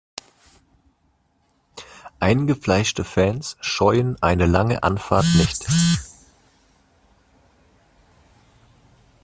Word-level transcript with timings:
Eingefleischte 2.19 3.03
Fans 3.03 3.55
scheuen 3.61 4.17
eine 4.19 4.47
lange 4.47 4.81
Anfahrt 4.81 5.27
nicht. 5.37 5.67